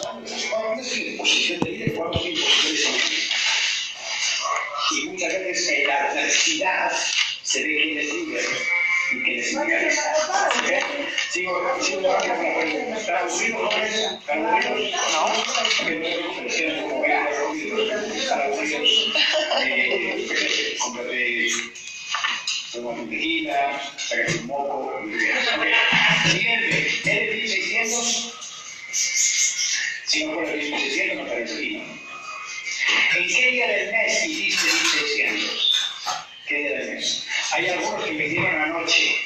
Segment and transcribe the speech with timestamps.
[0.00, 3.00] ¿Cuándo en posición de vida y cuándo en posición de salud?
[4.90, 6.92] Y muchas veces en la adversidad
[7.42, 8.04] se ve líder
[9.12, 9.92] y quién es líder.
[11.30, 12.98] Sigo, sigo la pregunta.
[12.98, 13.94] ¿Están aburridos, jóvenes?
[14.20, 15.00] ¿Están aburridos?
[15.12, 15.22] No.
[15.86, 15.94] Que
[16.80, 17.04] no como
[24.10, 24.32] ¿eres
[26.24, 27.31] 1600?
[30.12, 31.82] Si no fuera 1600, no estaría aquí.
[33.16, 35.72] ¿En qué día del mes hiciste 1600?
[36.46, 37.26] ¿Qué día del mes?
[37.52, 39.16] Hay algunos que me dieron anoche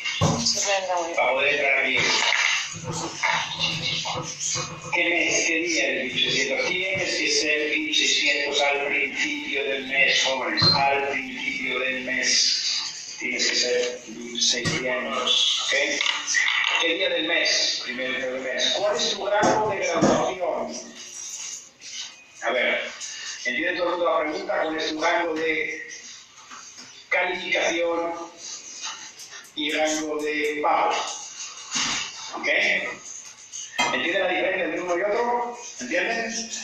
[1.16, 1.98] para poder entrar aquí.
[4.94, 5.44] ¿Qué mes?
[5.48, 6.68] ¿Qué día del 1600?
[6.68, 12.66] Tienes que ser 1600 al principio del mes, jóvenes, al principio del mes
[13.18, 15.62] tienes que ser 1600.
[15.66, 16.55] ¿ok?
[16.80, 17.80] ¿Qué día del mes?
[17.84, 18.74] Primero del mes.
[18.78, 20.72] ¿Cuál es tu grado de graduación?
[22.42, 22.80] A ver,
[23.46, 24.62] ¿entiende todo el mundo la pregunta?
[24.62, 25.88] ¿Cuál es tu rango de
[27.08, 28.12] calificación
[29.54, 30.94] y rango de pago?
[32.36, 32.48] ¿Ok?
[33.94, 35.58] ¿Entiende la diferencia entre uno y otro?
[35.80, 36.60] ¿Entiendes?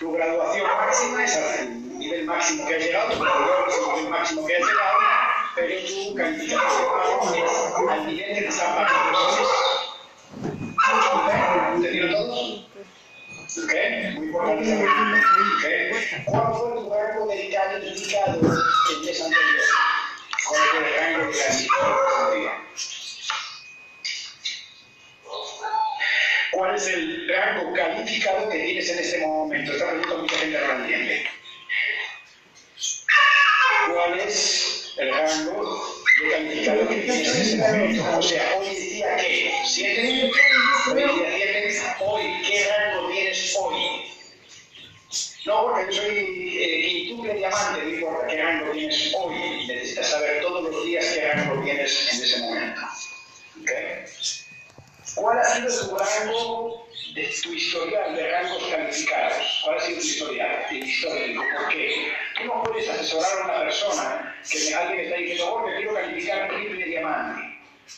[0.00, 4.10] Tu graduación máxima es el nivel máximo que has llegado, tu graduación es el nivel
[4.10, 4.98] máximo que has llegado,
[5.56, 6.60] pero tu calificación
[7.34, 8.94] es al nivel de esa parte.
[11.74, 12.68] ¿Entendieron todos?
[13.64, 13.72] ¿Ok?
[14.14, 14.84] Muy importante.
[14.84, 15.64] ¿Ok?
[16.26, 19.64] ¿Cuál fue tu rango de calificado el mes anterior?
[20.46, 21.96] ¿Cuál fue el rango de calificado?
[26.52, 29.72] ¿Cuál es el rango calificado que tienes en este momento?
[29.72, 31.30] Esta pregunta mucha gente no la.
[33.88, 34.65] ¿Cuál es
[34.98, 38.18] el rango de calificado que tienes en momento?
[38.18, 40.30] O sea, hoy día que 7,
[40.90, 44.06] hoy es día 7, hoy, ¿qué rango tienes hoy?
[45.44, 49.66] No, porque yo soy eh, diamante, no importa qué rango tienes hoy.
[49.66, 52.80] Necesitas saber todos los días qué rango tienes en ese momento.
[53.62, 54.45] ¿Okay?
[55.16, 59.62] ¿Cuál ha sido tu rango de tu historial de rangos calificados?
[59.64, 60.66] ¿Cuál ha sido tu historial?
[60.70, 61.42] El histórico.
[61.56, 62.12] ¿Por qué?
[62.36, 66.48] Tú no puedes asesorar a una persona que alguien está diciendo, oh, me quiero calificar
[66.48, 67.42] triple diamante.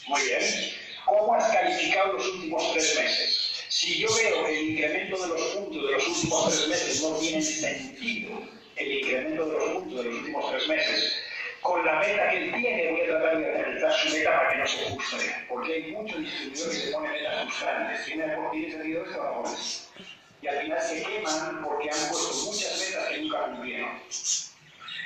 [0.07, 0.43] Muy bien.
[1.07, 3.65] ¿Cómo has calificado los últimos tres meses?
[3.69, 7.19] Si yo veo que el incremento de los puntos de los últimos tres meses no
[7.19, 8.43] tiene sentido,
[8.77, 11.18] el incremento de los puntos de los últimos tres meses,
[11.69, 14.59] con la meta que él tiene, voy a tratar de realizar su meta para que
[14.59, 15.47] no se frustre.
[15.49, 18.05] Porque hay muchos distribuidores que se ponen metas frustrantes.
[18.07, 19.91] Tienen, seguidores trabajadores.
[20.41, 23.91] Y al final se queman porque han puesto muchas metas que nunca cumplieron.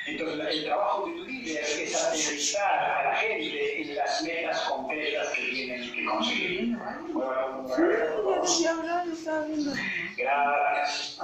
[0.05, 5.29] Entonces, el trabajo de tu líder es aterrizar a la gente en las metas concretas
[5.29, 6.77] que tienen que conseguir.
[10.17, 11.19] Gracias.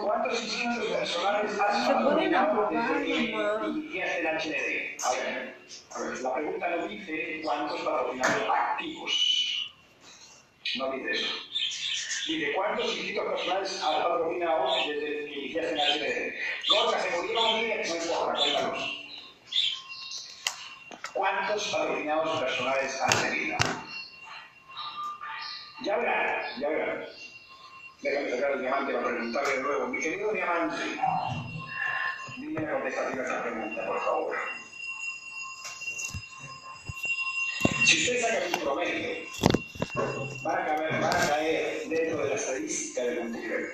[0.00, 3.14] ¿Cuántos institutos personales has patrocinado desde que
[3.68, 5.04] iniciaste el HDD?
[5.04, 5.56] A ver,
[5.90, 9.74] a ver, la pregunta no dice cuántos patrocinadores activos.
[10.76, 11.34] No dice eso.
[12.26, 16.34] Dice, ¿cuántos institutos personales has patrocinado desde que iniciaste el HDD?
[16.68, 19.04] Gorka, se murieron 10, no importa, cuéntanos.
[21.12, 23.56] ¿Cuántos patrocinados personales has tenido?
[25.82, 27.04] Ya verán, ya verán.
[28.00, 29.86] Déjame sacar el diamante para preguntarle de nuevo.
[29.88, 30.82] Mi querido diamante,
[32.38, 34.36] dime la contestación a esta pregunta, por favor.
[37.84, 39.28] Si usted saca un promedio,
[40.42, 42.13] van a, caer, van a caer de la
[42.44, 43.66] estadística del multigrado.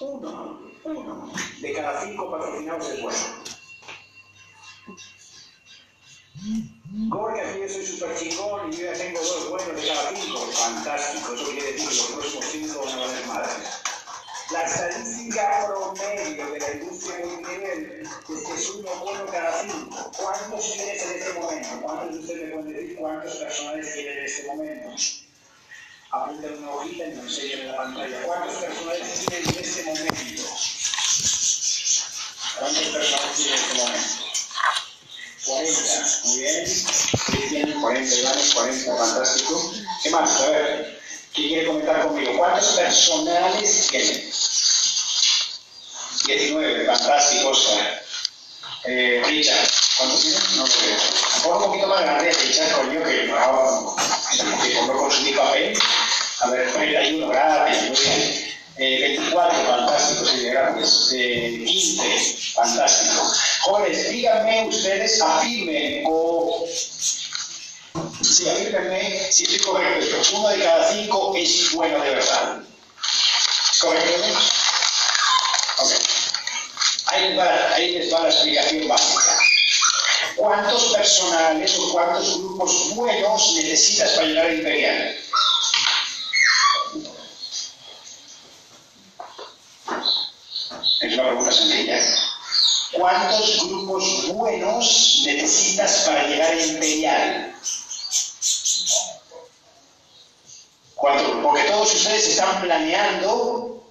[0.00, 3.18] Uno, uno de cada cinco patrocinados es bueno.
[7.08, 10.38] Gorka, que yo soy súper chingón y yo ya tengo dos buenos de cada cinco.
[10.52, 13.68] Fantástico, eso quiere decir los próximos cinco van a valer madres.
[14.52, 20.10] La estadística promedio de la industria multinivel es que es uno bueno cada cinco.
[20.18, 21.68] ¿Cuántos tienes en este momento?
[21.82, 24.96] ¿Cuántos de ustedes me pueden decir cuántos personales tienen en este momento?
[26.14, 28.22] Apunten una hojita y me enseñen en la pantalla.
[28.22, 30.42] ¿Cuántos personales tienen en este momento?
[32.56, 34.24] ¿Cuántos personales tienen en este momento?
[35.44, 36.64] 40, muy bien.
[37.26, 39.74] Cristian, 40 Iván, 40, fantástico.
[40.04, 40.40] ¿Qué más?
[40.40, 41.02] A ver,
[41.34, 42.38] ¿quién quiere comentar conmigo?
[42.38, 44.30] ¿Cuántos personales tienen?
[46.26, 48.04] 19, fantástico, Oscar.
[48.84, 50.40] Eh, Richard, ¿cuántos tienen?
[50.56, 50.98] No lo veo.
[51.42, 53.96] Pon un poquito más grande, Richard, coño, que no,
[54.62, 55.76] que no consumí papel.
[56.44, 58.54] A ver, 31, gracias, muy bien.
[58.76, 61.10] Eh, 24, fantástico, sí, gracias.
[61.14, 63.32] Eh, 15, fantástico.
[63.62, 66.66] Jóvenes, díganme ustedes, afirmen o
[68.20, 70.16] Sí, díganme si estoy correcto.
[70.34, 72.62] Uno de cada cinco es bueno de verdad.
[73.72, 74.38] ¿Es correcto?
[75.78, 75.90] Ok.
[77.06, 79.38] Ahí, va, ahí les va la explicación básica.
[80.36, 85.16] ¿Cuántos personales o cuántos grupos buenos necesitas para llegar a Imperial?
[91.00, 92.00] Es una pregunta sencilla.
[93.04, 97.54] ¿Cuántos grupos buenos necesitas para llegar a Imperial?
[100.94, 101.36] ¿Cuántos?
[101.42, 103.84] Porque todos ustedes están planeando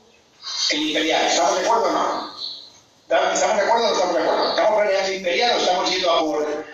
[0.72, 1.28] el Imperial.
[1.28, 2.36] ¿Estamos de acuerdo o no?
[3.04, 4.50] ¿Estamos de acuerdo o no estamos de acuerdo?
[4.50, 6.66] ¿Estamos planeando el Imperial o estamos yendo a por,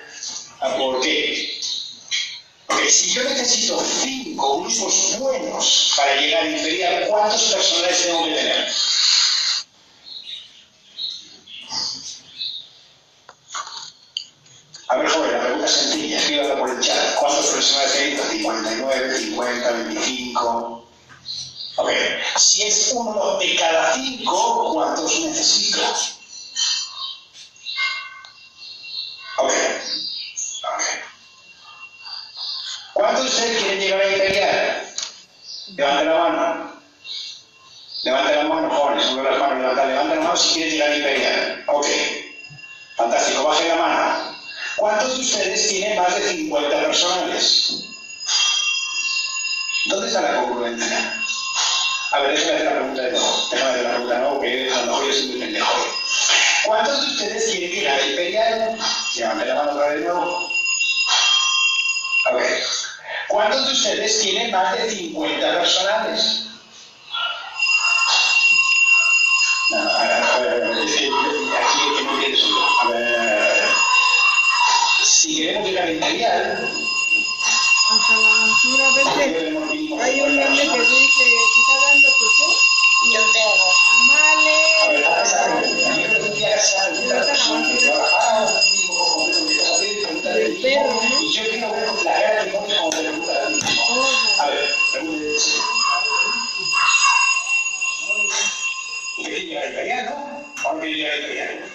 [0.61, 1.59] a por qué?
[2.67, 8.31] Porque si yo necesito cinco grupos buenos para llegar a Imperial, ¿cuántos personales tengo que
[8.31, 8.69] tener?
[33.39, 34.85] ¿Cuántos de ustedes quieren llegar a Imperial?
[35.77, 36.81] Levante la mano.
[38.03, 40.97] Levante la mano, jóvenes, sube las manos, levanta, levanta la mano si quieren llegar a
[40.97, 41.63] Imperial.
[41.67, 41.85] Ok,
[42.97, 44.35] fantástico, baje la mano.
[44.75, 47.83] ¿Cuántos de ustedes tienen más de 50 personales?
[49.85, 51.13] ¿Dónde está la congruencia?
[52.11, 53.47] A ver, déjame hacer la pregunta de nuevo.
[53.51, 55.85] Déjame hacer la pregunta de nuevo, porque a lo mejor yo soy muy pendejo.
[56.65, 58.77] ¿Cuántos de ustedes quieren llegar a Imperial?
[59.15, 60.48] Llévame la mano otra vez de nuevo.
[63.39, 66.43] ¿Cuántos de ustedes tienen más de 50 personales?
[69.69, 72.49] No, a ver, a ver, a ver, es que aquí el que no entiende soy
[72.49, 72.63] yo.
[72.81, 73.69] A ver,
[75.05, 76.69] si queremos llegar a Imperial,
[77.91, 78.85] hasta la basura.
[80.03, 82.47] Hay un meme que dice, ¿te está dando tu tú?
[83.13, 83.55] Yo tengo.
[84.01, 84.69] Amale
[92.03, 93.59] la cara que pones como te pregunta a ti.
[94.39, 95.57] A ver, pregúntese.
[99.17, 100.07] ¿Usted quiere llegar
[100.65, 100.89] a italiano?
[100.89, 101.65] ¿O no quiere llegar a italiano?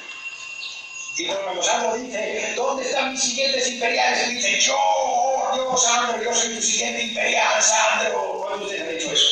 [1.16, 4.28] Y cuando Gonzalo dice, ¿dónde están mis siguientes imperiales?
[4.28, 4.76] Y dice, yo,
[5.56, 8.40] yo, Sandro, yo soy tu siguiente imperial, Sandro.
[8.40, 9.28] ¿Cuándo usted ha dicho eso?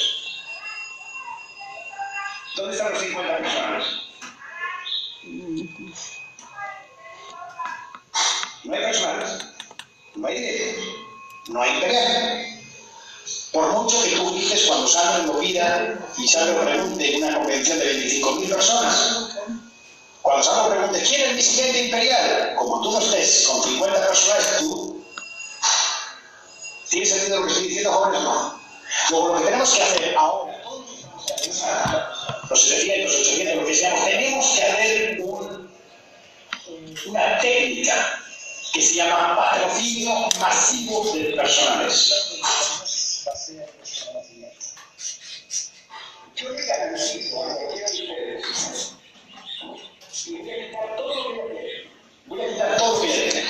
[2.56, 3.84] ¿Dónde están los 50 personas?
[8.64, 9.44] No hay personas,
[10.14, 10.82] no hay dinero,
[11.48, 12.62] no hay imperial.
[13.52, 17.78] Por mucho que tú dices cuando Sandro lo pida y Sandro pregunte en una convención
[17.78, 19.21] de 25.000 personas,
[20.22, 22.54] cuando Sandro pregunte, ¿quién es mi siguiente imperial?
[22.56, 25.04] Como tú no estés con 50 personas, tú.
[26.88, 28.60] ¿Tiene sentido lo que estoy diciendo, jóvenes no?
[29.10, 30.62] Luego, lo que tenemos que hacer ahora,
[32.50, 35.72] los 700, 800, lo que seamos, tenemos que hacer un,
[37.06, 38.20] una técnica
[38.72, 42.12] que se llama patrocinio masivo de personales.
[46.36, 48.92] Yo le garantizo a cualquiera de ustedes
[50.26, 51.90] y voy a quitar todo lo que yo tengo.
[52.26, 53.48] Voy a quitar todo lo que yo tengo.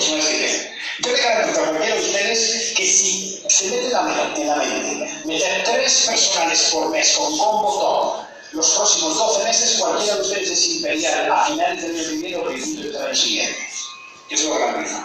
[0.00, 0.70] Que.
[1.00, 4.56] Yo le garantizo a cualquiera de ustedes que si se mete la mente, en la
[4.56, 10.22] mente, meter tres personales por mes con combo top, los próximos 12 meses, cualquiera de
[10.22, 13.58] ustedes es imperial a finales del año que viene o principios del año siguiente.
[14.30, 14.96] Yo se lo garantizo.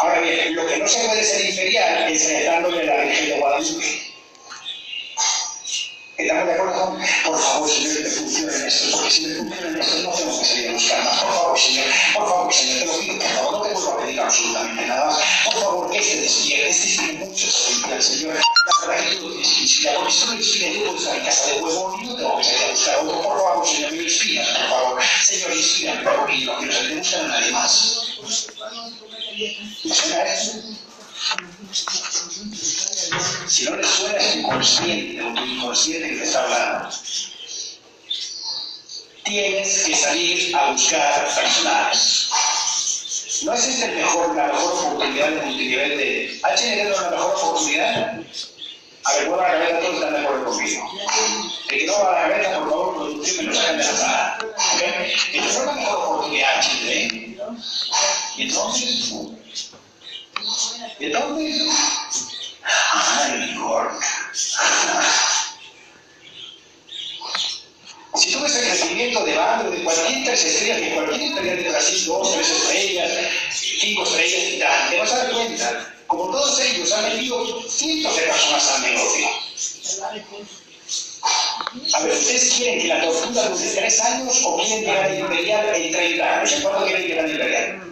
[0.00, 4.07] Ahora bien, lo que no se puede ser imperial es rezándole la Virgen de Guadalupe.
[6.18, 6.98] ¿Estamos de acuerdo?
[7.26, 10.44] Por favor, Señor, que me funcionen esto, porque si me funcionan esto no tengo que
[10.46, 11.22] salir a buscar más.
[11.22, 14.20] Por favor, Señor, por favor, Señor, te lo pido, por favor, no te a pedir
[14.20, 15.18] absolutamente nada más.
[15.44, 18.34] Por favor, que este despierte, este tiene mucho potencial, Señor.
[18.34, 21.16] La verdad que tú tienes que inspirar, porque si no lo inspiras, yo puedo estar
[21.16, 23.22] en casa de huevo y no tengo que salir a buscar otro.
[23.22, 25.02] Por favor, Señor, me inspiras, por favor.
[25.22, 28.18] Señor, inspírame, porque yo no quiero salir a buscar a nadie más.
[29.84, 30.58] ¿Me suena esto?
[31.72, 36.88] Si no le suena, es inconsciente o tu inconsciente que te está hablando.
[39.24, 42.30] Tienes que salir a buscar personales.
[43.42, 46.40] ¿No es el mejor, la mejor oportunidad de multinivel de...
[46.42, 48.20] ¿HND es la mejor oportunidad?
[49.04, 50.90] A ver, mueva la cabeza, todos están de acuerdo conmigo.
[51.68, 53.92] El que no va a la cabeza, por favor, producción me lo sacan de la
[53.92, 54.38] sala.
[54.40, 54.82] ¿Ok?
[55.32, 56.88] Entonces es la mejor oportunidad, HND.
[58.36, 59.12] Y entonces...
[60.98, 61.62] ¿Y entonces?
[62.92, 64.02] Ay, Gork.
[68.14, 71.68] Si tú ves el crecimiento de Bando de cualquier tres estrellas, de cualquier empresa de
[71.68, 73.10] Brasil, dos, tres estrellas,
[73.52, 78.68] cinco estrellas te vas a dar cuenta, como todos ellos han metido cientos de personas
[78.70, 79.28] al negocio.
[81.94, 85.76] A ver, ¿ustedes quieren que la tortura dure tres años o quieren llegar al imperial
[85.76, 86.52] en 30 años?
[86.52, 87.87] ¿En cuánto quieren llegar al imperial?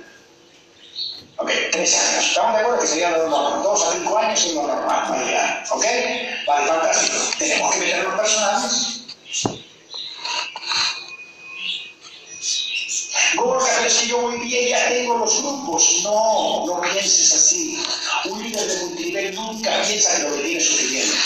[1.82, 3.62] Estamos de acuerdo que sería lo normal.
[3.62, 5.64] Dos a cinco años es lo normal.
[5.70, 5.84] ¿Ok?
[6.46, 7.16] Vale, fantástico.
[7.38, 9.00] Tenemos que meter los personajes.
[13.34, 16.00] Gorka, es que yo muy bien, ya tengo los grupos.
[16.02, 17.84] No, no pienses así.
[18.24, 21.16] Un líder de multinivel nunca piensa que lo que tiene es suficiente.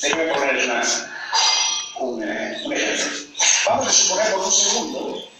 [0.00, 0.82] Déjame poner una,
[1.98, 3.06] un, eh, un ejemplo.
[3.66, 5.30] Vamos a suponer por un segundo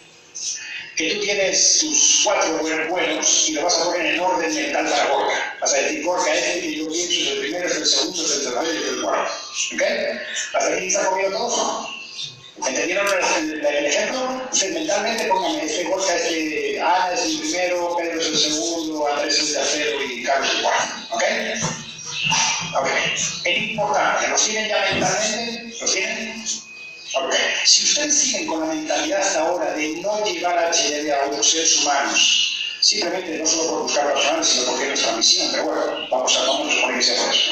[0.95, 5.07] que tú tienes tus cuatro buenos y lo vas a poner en orden mental para
[5.07, 5.57] Gorka.
[5.61, 8.31] Vas a decir, Gorka, este que yo pienso es el primero, es el segundo, es
[8.31, 9.33] el tercero y es el cuarto.
[9.73, 9.81] ¿Ok?
[10.53, 11.87] ¿Hasta aquí está comido todos?
[12.67, 13.07] ¿Entendieron
[13.37, 14.47] el, el, ejemplo?
[14.51, 19.07] Ustedes mentalmente pónganme, este Gorka es de Ana es el primero, Pedro es el segundo,
[19.07, 20.93] Andrés es el tercero y Carlos el cuarto.
[21.11, 21.23] ¿Ok?
[22.79, 22.87] Ok.
[23.45, 25.75] Es importante, ¿lo tienen ya mentalmente?
[25.79, 26.45] ¿Lo tienen?
[27.65, 31.51] Si ustedes siguen con la mentalidad hasta ahora de no llevar a HDD a otros
[31.51, 35.63] seres humanos, simplemente no solo por buscar los humanos, sino porque es nuestra misión, pero
[35.65, 37.51] bueno, vamos a, vamos a suponer que sea eso.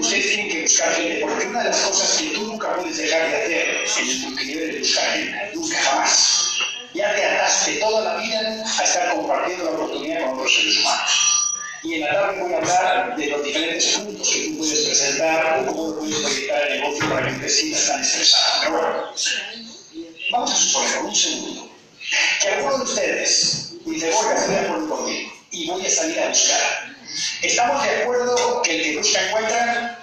[0.00, 3.30] Ustedes tienen que buscar gente, porque una de las cosas que tú nunca puedes dejar
[3.30, 6.58] de hacer en el multinivel es buscar gente, nunca jamás.
[6.92, 11.39] Ya te ataste toda la vida a estar compartiendo la oportunidad con otros seres humanos.
[11.82, 15.60] Y en la tarde voy a hablar de los diferentes puntos que tú puedes presentar
[15.60, 18.60] o cómo puedes proyectar el negocio para que sientas tan estresada.
[18.60, 19.14] Pero bueno,
[20.30, 21.70] vamos a suponer un segundo
[22.40, 26.20] que alguno de ustedes dice, voy a estoy de acuerdo conmigo y voy a salir
[26.20, 26.96] a buscar.
[27.42, 29.99] ¿Estamos de acuerdo que el que busca encuentra?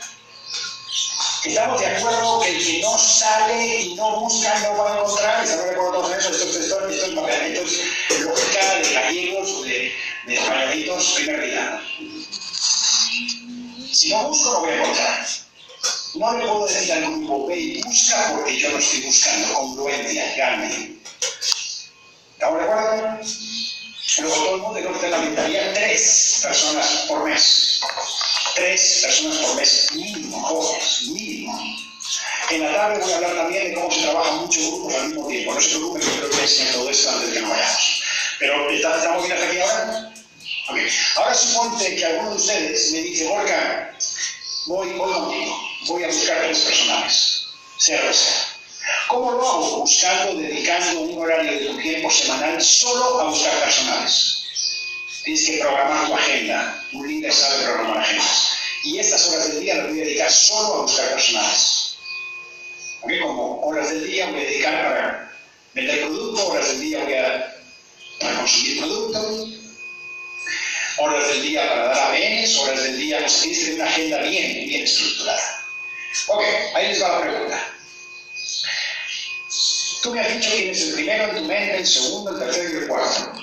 [1.47, 5.43] ¿Estamos de acuerdo que el que no sale y no busca no va a encontrar?
[5.43, 6.29] ¿Estamos de acuerdo todos en eso?
[6.29, 7.61] Esto, esto, esto, esto
[8.09, 9.93] es lógica de gallegos de,
[10.25, 11.81] de españolitos primer día.
[13.91, 15.27] Si no busco, no voy a encontrar.
[16.15, 20.33] No le puedo decir al grupo, ve y busca porque yo no estoy buscando congruencia,
[20.35, 20.99] realmente.
[22.33, 23.19] ¿Estamos de acuerdo?
[24.19, 27.81] Luego todo el mundo tiene que la mentalidad tres personas por mes.
[28.55, 31.26] Tres personas por mes, mínimo, jóvenes, mínimo.
[32.49, 35.27] En la tarde voy a hablar también de cómo se trabajan muchos grupos al mismo
[35.27, 35.53] tiempo.
[35.53, 38.03] No se preocupen que creo que enseñar todo esto antes de que no vayamos.
[38.39, 40.13] Pero ¿estamos bien hasta aquí ahora?
[41.15, 43.91] Ahora suponte que alguno de ustedes me dice, Borja,
[44.67, 48.47] voy, voy contigo, voy a buscar tres personajes, sea lo sea.
[49.07, 49.79] ¿Cómo lo hago?
[49.79, 54.43] Buscando, dedicando un horario de tu tiempo semanal solo a buscar personales.
[55.23, 56.83] Tienes que programar tu agenda.
[56.93, 58.46] Un líder sabe programar agendas.
[58.87, 61.97] Y estas horas del día las voy a dedicar solo a buscar personales.
[63.01, 63.19] ¿Okay?
[63.19, 65.37] Como horas del día voy a dedicar para
[65.73, 67.53] vender producto, horas del día voy a
[68.21, 69.47] para consumir producto,
[70.99, 74.21] horas del día para dar ABNs, horas del día, pues tienes que tener una agenda
[74.21, 75.65] bien, bien estructurada.
[76.27, 76.43] Ok,
[76.75, 77.73] ahí les va la pregunta.
[80.01, 82.69] Tú me has dicho quién es el primero en tu mente, el segundo, el tercero
[82.69, 83.33] y el cuarto.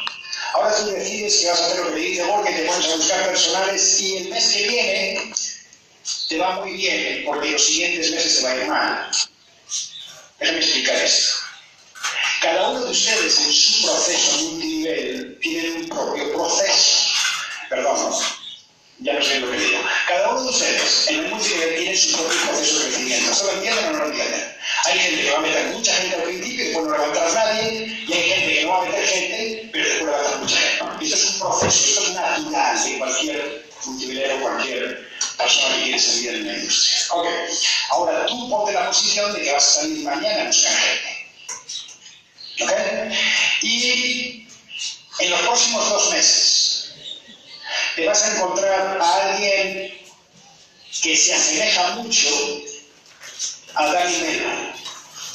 [0.54, 2.86] Ahora tú decides que vas a hacer lo que te dice Borja y te pones
[2.86, 5.34] a buscar personales y el mes que viene
[6.28, 9.10] te va muy bien porque los siguientes meses te va a ir mal.
[10.38, 11.34] Déjame explicar esto.
[12.40, 17.08] Cada uno de ustedes en su proceso multinivel tiene un propio proceso.
[17.68, 18.14] Perdón,
[19.00, 19.80] ya no sé lo que digo.
[20.06, 23.32] Cada uno de ustedes en el multinivel tiene su propio proceso de crecimiento.
[23.32, 24.53] ¿Eso lo entienden o no lo entienden?
[24.86, 27.32] Hay gente que va a meter mucha gente al principio y después no levantar a
[27.32, 31.04] nadie, y hay gente que no va a meter gente, pero después levantar mucha gente.
[31.04, 36.30] Esto es un proceso, esto es natural de cualquier multinivelero, cualquier persona que quiere servir
[36.30, 36.96] en la industria.
[37.10, 37.26] Ok,
[37.90, 41.14] ahora tú ponte la posición de que vas a salir mañana a buscar gente.
[42.60, 42.72] ¿Ok?
[43.62, 44.48] Y
[45.20, 46.94] en los próximos dos meses
[47.96, 49.94] te vas a encontrar a alguien
[51.02, 52.28] que se asemeja mucho
[53.74, 54.63] a Dani Melo.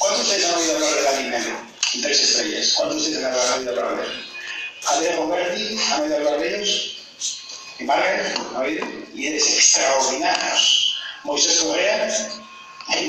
[0.00, 1.54] ¿Cuántos ustedes han oído hablar de?
[1.92, 2.72] En tres estrellas.
[2.74, 4.26] ¿Cuántos ustedes han oído hablar de él?
[4.86, 6.96] Adrián Roberti, ¿han oído hablar de ellos?
[7.78, 8.38] ¿Y Margaret?
[8.38, 8.86] ¿Han oído?
[9.12, 10.94] Líderes extraordinarios.
[11.24, 12.30] Moisés Correa,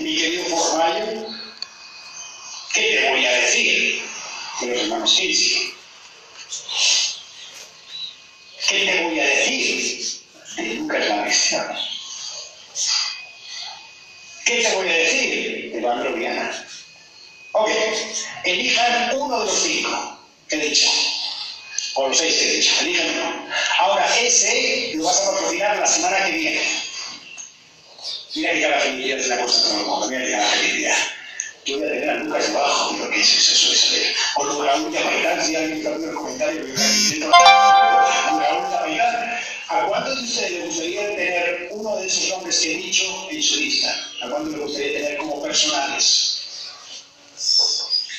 [0.02, 1.28] mi querido Formayo,
[2.74, 4.02] ¿Qué te voy a decir
[4.60, 5.74] de los hermanos Kinsey?
[8.68, 10.22] ¿Qué te voy a decir
[10.58, 11.80] de Lucas la?
[14.46, 16.50] ¿Qué te voy a decir de Pablo Viana?
[18.44, 20.89] Elijan uno de los cinco que he dicho,
[21.96, 23.48] o los seis que he dicho, elijan uno.
[23.80, 26.62] Ahora, ese lo vas a patrocinar la semana que viene.
[28.36, 30.98] Mira que la felicidad es la cosa como el mundo, mira que la felicidad.
[31.65, 34.15] yo voy a tener a Lucas debajo, lo que es eso, eso es ver.
[34.36, 39.41] O lo Raúl de Maitán, si alguien está en el comentario, Raúl de Maitán.
[39.72, 43.41] ¿A cuántos de ustedes les gustaría tener uno de esos nombres que he dicho en
[43.41, 44.06] su lista?
[44.22, 46.41] ¿A cuántos les gustaría tener como personales?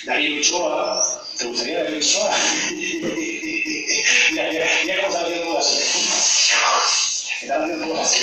[0.04, 2.36] Daniel Ochoa, ¿te gustaría Daniel Ochoa?
[2.72, 5.78] mira, mira, mira cómo está haciendo todo así.
[7.42, 8.18] Está haciendo todo así.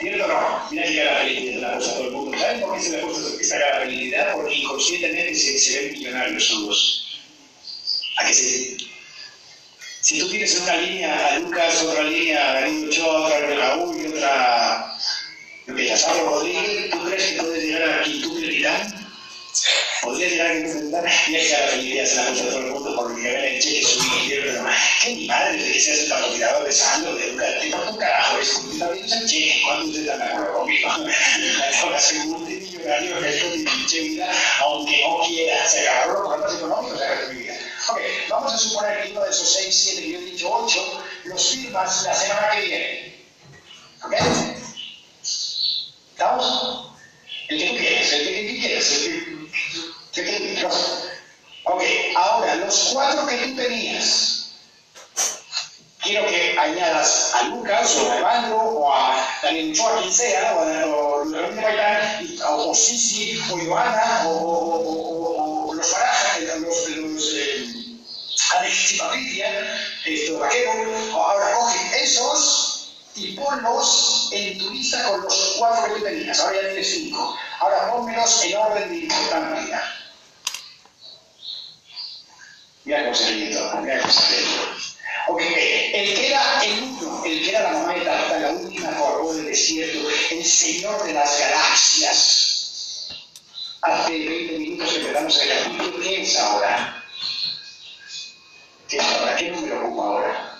[0.00, 0.68] ¿Cierto o no?
[0.70, 2.38] Mira qué cara feliz la cosa todo el mundo.
[2.38, 4.32] ¿Saben por qué se le ha puesto esta cara felicidad?
[4.32, 7.20] Porque inconscientemente se, se ven millonarios todos.
[8.16, 8.76] ¿A qué se
[10.00, 14.00] Si tú tienes una línea a Lucas, otra línea a Darío Ochoa, otra a Raúl
[14.00, 14.98] y otra a
[16.06, 19.02] Pablo Rodríguez, ¿tú crees que puedes llegar a quintuple titán?
[20.02, 22.96] Podría llegar a intentar y hay que la felicidad se la de todo el mundo
[22.96, 24.64] porque ven el cheque subir pero
[25.00, 27.96] que mi madre de que seas el patrocinador de Sandro, de Lucas, te importa un
[27.98, 30.88] carajo, es un el cheque, cuando usted está de acuerdo conmigo?
[31.82, 34.28] Ahora soy multimillonario que es mi pinche vida,
[34.62, 37.58] aunque no quiera, se agarró los problemas económicos de mi vida.
[37.88, 41.04] Ok, vamos a suponer que uno de esos 6, 7 que yo he dicho 8
[41.26, 43.24] los firmas la semana que viene.
[44.04, 44.41] ¿Ok?
[59.52, 66.88] Daniel Ochoa, quien sea, o a o, o Sisi, o Joana, o, los Barajas, los,
[66.88, 67.98] los eh,
[68.56, 70.72] Alex y Patricia, esto, Vaquero,
[71.12, 76.40] ahora coge esos y ponlos en tu lista con los cuatro que tú tenías.
[76.40, 77.36] Ahora ya tienes cinco.
[77.60, 79.82] Ahora pónmelos en orden de importancia.
[82.84, 84.81] Mira cómo se mira cómo se
[85.28, 89.32] Ok, el que era el uno, el que era la de Tarta, la última corró
[89.34, 93.08] del desierto, el señor de las galaxias.
[93.82, 97.04] Hace 20 minutos empezamos el capítulo, ¿qué es ahora?
[98.88, 99.36] ¿Qué es ahora?
[99.36, 100.58] ¿Qué número ocupa ahora?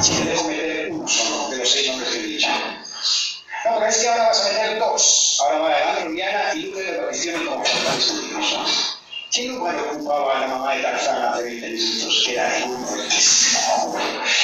[0.00, 2.48] Si te dejo meter uno solo de los seis nombres que he dicho.
[2.48, 5.38] No, pero es que ahora vas a meter dos.
[5.40, 8.98] Ahora va Alejandro Viana y Lucas de Aparición como estudiosos.
[9.34, 12.22] ¿Qué lugar ocupaba la mamá de Tarzán hace 20 minutos?
[12.24, 13.98] Que era el muertísimo.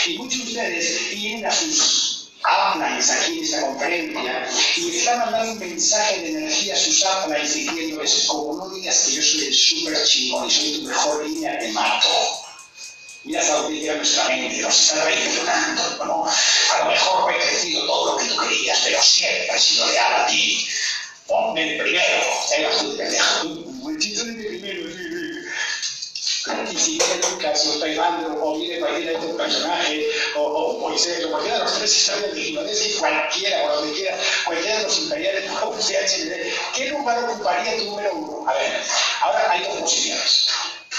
[0.06, 4.48] Y muchos de ustedes vienen a sus uplines aquí en esta conferencia
[4.78, 9.12] y están mandando un mensaje de energía a sus uplines diciéndoles, como no digas que
[9.12, 12.08] yo soy el súper chingón y soy tu mejor línea, te mato.
[13.22, 16.26] Mira esa audiencia nuestra mente, nos está traicionando, ¿no?
[16.26, 20.22] A lo mejor he crecido todo lo que tú querías, pero siempre he sido leal
[20.22, 20.66] a ti.
[21.28, 22.24] Ponme el primero,
[22.56, 23.69] eras tú, pendejo,
[24.00, 24.90] chiste de primero,
[26.72, 31.24] y si viene Lucas o Tailando o viene cualquiera de estos personajes o, o Moisés
[31.26, 34.98] o cualquiera de los tres historias de Gimnasia, cualquiera o donde quiera, cualquiera de los
[35.00, 36.32] imperiales o CHD,
[36.74, 38.48] ¿qué lugar ocuparía tu número uno?
[38.48, 38.72] A ver,
[39.20, 40.48] ahora hay dos posiciones.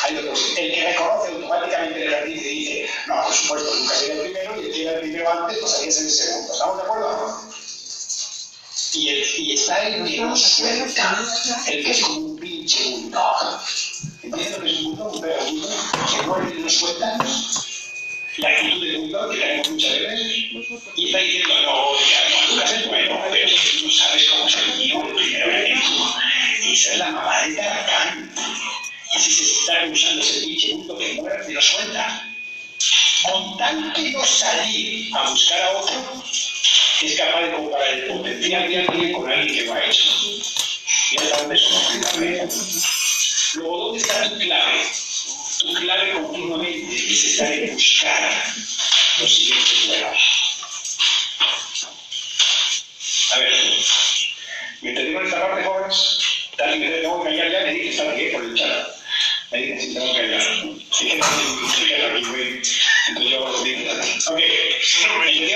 [0.03, 0.59] Hay dos posiciones.
[0.59, 4.61] El que reconoce automáticamente el jardín y dice, no, por supuesto, Lucas era el primero
[4.61, 6.53] y el que era el primero antes pasaría a ser el segundo.
[6.53, 7.50] ¿Estamos de acuerdo?
[8.93, 11.23] Y, el, y está el que no suelta,
[11.67, 13.61] el que es como un pinche bulldog.
[14.21, 17.17] Entiendo que es un bulldog, pero un bulldog que muerde y no suelta.
[18.37, 20.45] La actitud de bulldog que tenemos muchas veces.
[20.95, 24.55] Y está diciendo, no, ya, no, Lucas es bueno, pero tú no sabes cómo es
[24.57, 26.15] el mío, el primero que tengo.
[26.65, 28.35] Y esa es la mamá de Tarzán.
[29.15, 32.27] Y si se está usando ese pinche bulldog que muerde y no suelta.
[33.23, 36.23] Con tal que no salir a buscar a otro,
[37.07, 40.03] es capaz de comparar el potencial que alguien con alguien que lo ha hecho.
[41.11, 41.17] Y
[41.57, 42.01] somos
[43.55, 44.85] Luego, ¿dónde está tu clave?
[45.59, 48.43] Tu clave continuamente es estar en buscar
[49.19, 50.41] los siguientes nuevos.
[53.33, 53.53] A ver,
[54.81, 56.19] mientras digo esta parte, jóvenes,
[56.57, 58.87] tal vez tengo que callar ya, me dije, está bien por el chat.
[59.51, 60.41] Me dije, si tengo que callar.
[60.97, 62.61] Que no güey.
[63.11, 63.91] Entonces yo digo,
[64.29, 64.39] ok,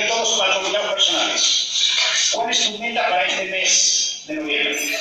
[0.01, 2.31] me todos para los personales.
[2.33, 4.99] ¿Cuál es tu meta para este mes de noviembre?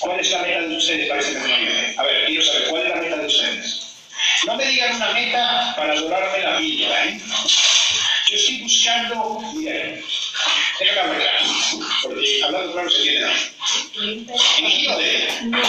[0.00, 1.94] ¿Cuál es la meta de ustedes para este mes de noviembre?
[1.96, 3.86] A ver, quiero saber, ¿cuál es la meta de ustedes?
[4.46, 7.20] No me digan una meta para dorarme la vida, ¿eh?
[8.28, 10.04] Yo estoy buscando, miren,
[10.78, 11.34] déjame hablar
[12.02, 14.32] porque hablando claro se entiende.
[14.58, 15.28] ¿En giro de?
[15.44, 15.62] No.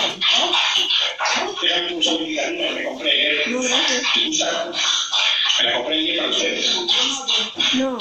[1.61, 3.47] Déjame tu usabilidad, no, me compré ayer.
[3.47, 5.02] No, gracias.
[5.59, 6.75] Me la compré ayer para ustedes.
[7.73, 7.97] No.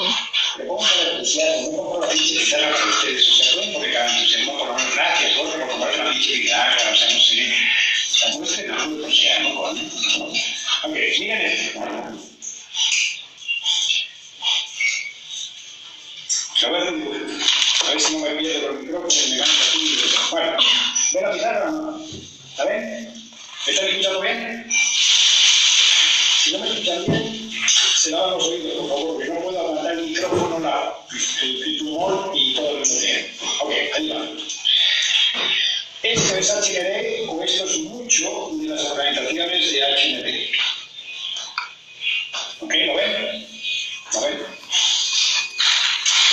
[0.57, 3.29] Le pongo para entusiasmo, no compro la pinche guitarra para ustedes.
[3.29, 6.33] O sea, pueden poner cada entusiasmo por lo menos gracias, otro por comprar una pinche
[6.33, 7.53] guitarra, o sea, no sé.
[8.11, 9.77] O sea, muestren algo de entusiasmo con.
[10.83, 11.79] Ok, miren esto.
[16.65, 19.81] A ver, a ver si no me pierdo por el micrófono me gano aquí.
[20.31, 20.57] Bueno,
[21.13, 22.05] ¿ve la no?
[22.51, 23.13] ¿Está bien?
[23.65, 24.71] ¿Me están escuchando bien?
[26.43, 27.22] Si no me escuchan bien,
[28.03, 30.93] se lavan los oídos, por favor, porque no puedo aguantar el micrófono, la,
[31.41, 33.45] el, el tumor y todo lo que tiempo.
[33.61, 34.27] Ok, ahí va.
[36.03, 40.27] Esto es HND o esto es mucho de las organizaciones de HND.
[42.59, 42.73] ¿Ok?
[42.73, 43.47] ¿Lo ven?
[44.11, 44.45] ¿Lo ven?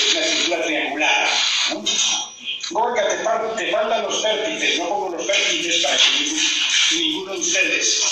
[0.01, 1.29] Es una estructura triangular.
[1.71, 1.85] ¿no?
[2.71, 4.79] Gorka, te, te faltan los vértices.
[4.79, 8.03] No pongo los vértices para que ninguno de ustedes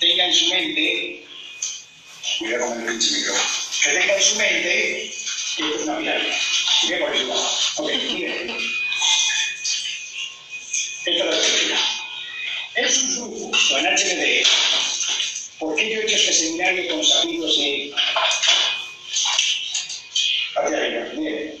[0.00, 1.27] tenga en su mente,
[2.38, 3.50] cuidado con el pinche micrófono,
[3.82, 5.12] que tenga en su mente
[5.56, 6.32] que esto es una pirámide.
[6.84, 7.00] ¿Ok?
[7.00, 7.82] Por eso.
[7.82, 8.56] Ok, miren.
[11.06, 11.78] Esta es la estructura.
[12.76, 14.46] Es un grupo, en HND.
[15.58, 17.94] ¿Por qué yo he hecho este seminario con los amigos de
[20.54, 21.06] hacia arriba?
[21.14, 21.57] Miren,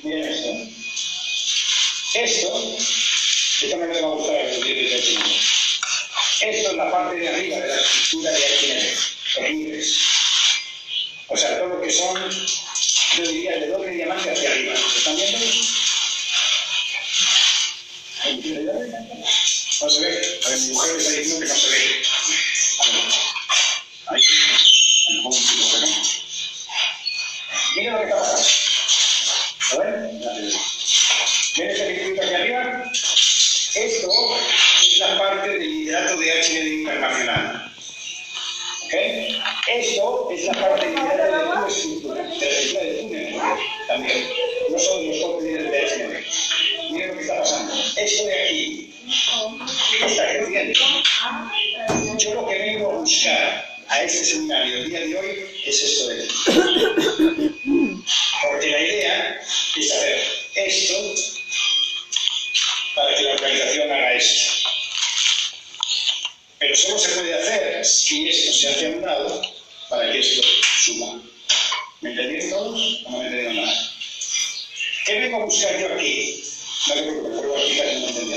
[75.28, 76.42] vengo a buscar yo aquí?
[76.88, 78.36] No te preocupes, pruebo a explicar si no.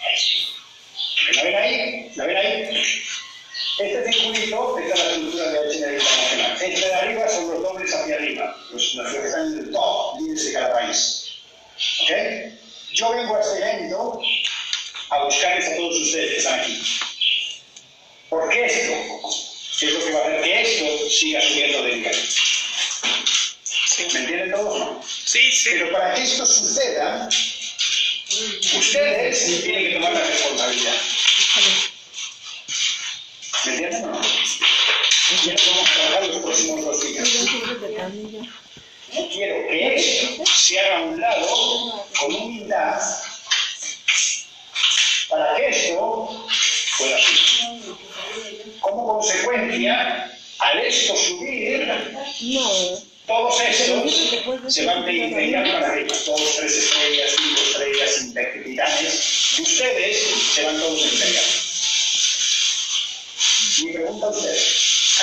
[30.81, 31.11] Responsabilidad.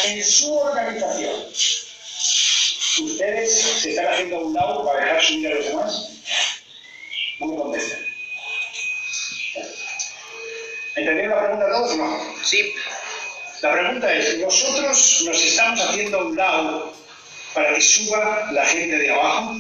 [0.04, 1.34] En su organización,
[3.02, 6.08] ¿ustedes se están haciendo a un lado para dejar subir a los demás?
[7.40, 8.06] No me contesten.
[10.96, 12.34] ¿Entendieron la pregunta todos o no?
[12.44, 12.74] Sí.
[13.62, 16.94] La pregunta es, ¿nosotros nos estamos haciendo a un lado
[17.54, 19.56] para que suba la gente de abajo?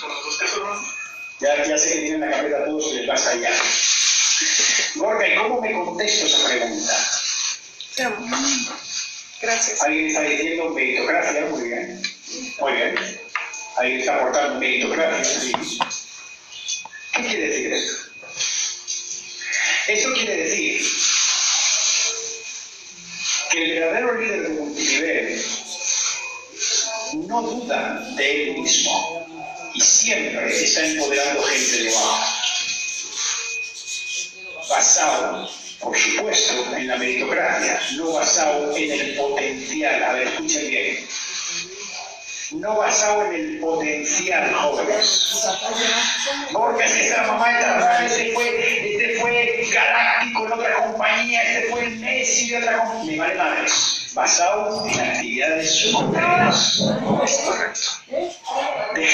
[0.00, 0.78] Con los dos teléfonos.
[1.40, 3.89] Ya, ya sé que tienen la cabeza todos y les va a estallar.
[4.96, 7.10] Gorka, ¿y cómo me contesto esa pregunta?
[9.40, 9.82] Gracias.
[9.82, 12.02] Alguien está diciendo meritocracia, muy bien.
[12.58, 12.94] Muy bien.
[13.76, 15.52] Alguien está aportando meritocracia, sí.
[17.12, 18.10] ¿Qué quiere decir esto?
[19.88, 20.86] Esto quiere decir
[23.50, 25.44] que el verdadero líder de multinivel
[27.26, 29.26] no duda de él mismo
[29.74, 32.49] y siempre está empoderando gente de abajo.
[34.70, 40.04] Basado, por supuesto, en la meritocracia, no basado en el potencial.
[40.04, 41.08] A ver, escuchen bien.
[42.52, 45.48] No basado en el potencial, jóvenes.
[46.52, 51.42] Porque es que esta mamá de Tarrán, este fue, este fue galáctico en otra compañía,
[51.42, 53.12] este fue el Messi de otra compañía.
[53.12, 54.10] Me vale madres.
[54.14, 56.80] Basado en actividades concretas.
[57.24, 57.89] Es correcto.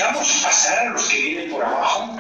[0.06, 2.16] Dejamos pasar a los que vienen por abajo.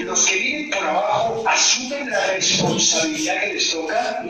[0.00, 4.22] Los que vienen por abajo asumen la responsabilidad que les toca.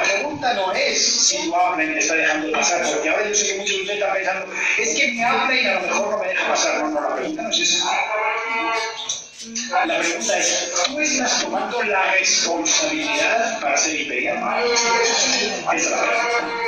[0.00, 3.54] pregunta no es si tu upline te está dejando pasar, porque ahora yo sé que
[3.58, 6.48] muchos de ustedes están pensando, es que mi upline a lo mejor no me deja
[6.48, 6.78] pasar.
[6.78, 7.84] No, no, la pregunta no es esa.
[9.84, 14.64] La pregunta es, ¿tú estás tomando la responsabilidad para ser imperial?
[15.74, 16.58] Esa es la pregunta.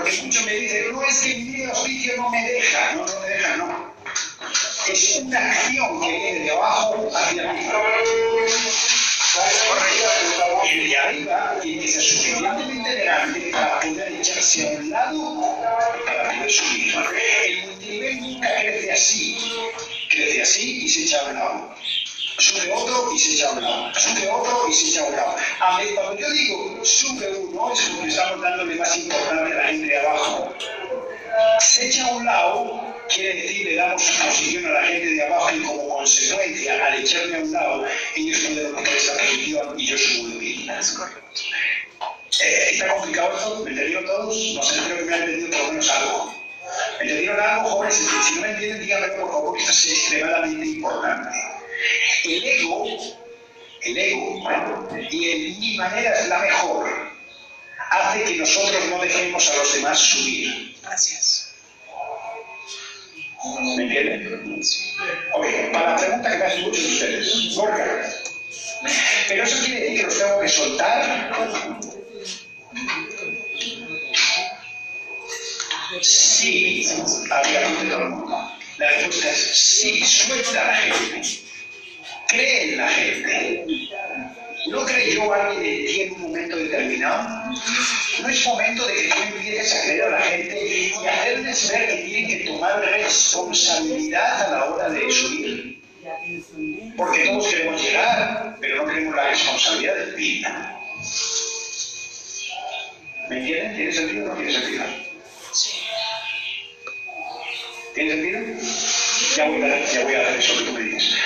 [0.00, 2.94] Porque muchos me dicen, no es que mi auspicio no me deja.
[2.94, 3.94] No, no me deja, no.
[4.88, 7.84] Es una acción que viene de abajo hacia arriba.
[10.64, 15.58] El de arriba tiene que ser suficientemente grande para poder echarse a un lado
[16.06, 16.94] para poder subir.
[17.44, 19.38] El multinivel nunca crece así.
[20.08, 21.74] Crece así y se echa a un lado.
[22.38, 23.92] Sube otro y se echa a un lado.
[23.94, 25.36] Sube otro y se echa a un lado.
[25.60, 29.68] A ver, cuando yo digo sube uno, es porque estamos dándole más importancia a la
[29.68, 30.54] gente de abajo.
[31.60, 35.24] Se echa a un lado quiere decir le damos su posición a la gente de
[35.24, 39.86] abajo y como consecuencia, al echarme a un lado, ellos pueden ocupar esa posición y
[39.86, 40.68] yo subo de mí.
[40.78, 41.40] Es correcto.
[42.42, 43.64] Eh, ¿Está complicado esto?
[43.64, 44.36] ¿Me entendieron todos?
[44.54, 46.34] No sé, creo que me han entendido por lo menos algo.
[46.98, 47.94] ¿Me entendieron algo, jóvenes?
[47.96, 51.39] Si no me entienden, díganme por favor, esto es extremadamente importante.
[52.24, 52.84] El ego,
[53.82, 57.10] el ego, y el mi manera es la mejor,
[57.90, 60.76] hace que nosotros no dejemos a los demás subir.
[60.82, 61.54] Gracias.
[63.76, 64.60] ¿Me entienden?
[65.34, 67.58] Ok, para la pregunta que me hacen muchos de ustedes,
[69.28, 71.30] ¿pero eso quiere decir que los tengo que soltar?
[76.02, 76.86] Sí,
[77.30, 78.52] había todo el mundo.
[78.78, 81.40] La respuesta es sí, suelta a la gente,
[82.30, 83.64] cree en la gente.
[84.68, 87.50] ¿No creyó alguien en ti en un momento determinado?
[88.20, 91.88] ¿No es momento de que tú empieces a creer a la gente y hacerles ver
[91.88, 95.82] que tienen que tomar responsabilidad a la hora de subir?
[96.96, 100.42] Porque todos queremos llegar, pero no queremos la responsabilidad del fin.
[103.28, 103.76] ¿Me entienden?
[103.76, 104.84] ¿Tiene sentido o no tiene sentido?
[105.52, 105.78] Sí.
[107.94, 108.40] ¿Tiene sentido?
[109.36, 111.16] Ya voy a, ya voy a hacer eso que tú me dices.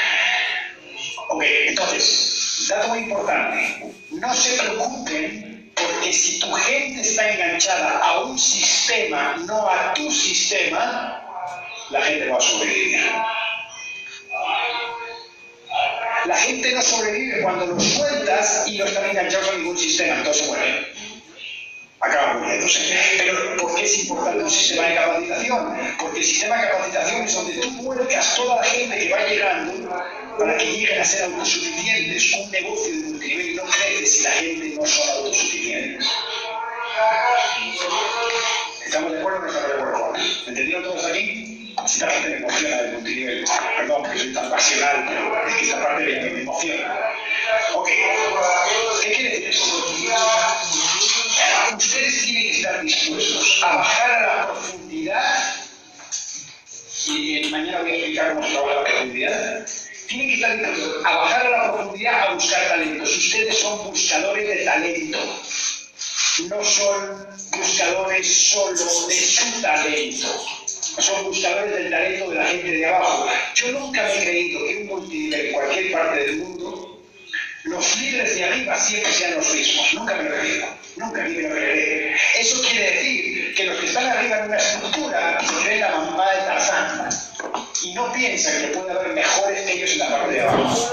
[1.35, 8.20] Ok, entonces, dato muy importante, no se preocupen porque si tu gente está enganchada a
[8.20, 11.20] un sistema, no a tu sistema,
[11.90, 13.01] la gente va a sobrevivir.
[16.27, 20.47] La gente no sobrevive cuando los sueltas y no están enganchados a ningún sistema, entonces
[20.47, 20.87] mueren.
[21.99, 22.97] Acaban muriéndose.
[23.18, 25.97] Pero ¿por qué es importante un sistema de capacitación?
[25.99, 30.24] Porque el sistema de capacitación es donde tú vuelcas toda la gente que va llegando
[30.38, 32.33] para que lleguen a ser autosuficientes.
[32.35, 36.07] Un negocio de multinivel no crece si la gente no son autosuficientes.
[38.87, 40.12] ¿Estamos de acuerdo o no estamos de acuerdo?
[40.12, 41.75] ¿Me entendieron todos aquí?
[41.87, 43.44] Si la gente me emociona del multinivel.
[43.77, 47.11] Perdón, porque soy tan pasional, es que esta parte me emociona.
[47.75, 47.88] Ok.
[49.03, 49.64] ¿Qué quiere decir eso?
[51.77, 55.55] Ustedes tienen que estar dispuestos a bajar a la profundidad
[57.07, 59.66] y mañana voy a explicar cómo se trabaja la profundidad
[60.09, 63.17] tienen que estar a bajar a la profundidad a buscar talentos.
[63.17, 65.19] Ustedes son buscadores de talento.
[66.49, 70.47] No son buscadores solo de su talento.
[70.99, 73.29] Son buscadores del talento de la gente de abajo.
[73.55, 77.03] Yo nunca me he creído que un multinivel en cualquier parte del mundo,
[77.64, 79.95] los líderes de arriba siempre sean los mismos.
[79.95, 80.67] Nunca me lo he creído.
[80.97, 82.17] Nunca me lo creeré.
[82.38, 86.31] Eso quiere decir que los que están arriba en una estructura se creen la mamá
[86.33, 87.24] de Tarzán
[87.85, 90.90] y no piensan que puede haber mejores que ellos en la parte de abajo.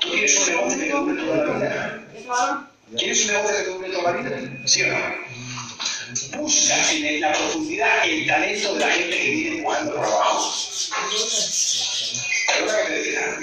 [0.00, 2.02] ¿Tú quieres un negocio que te toda la vida?
[2.96, 4.66] ¿Quieres un negocio que te toda la vida?
[4.66, 4.98] ¿Sí o no?
[6.38, 10.54] Busca en la profundidad el talento de la gente que viene empujando por abajo.
[12.48, 13.38] Perdona que te diga.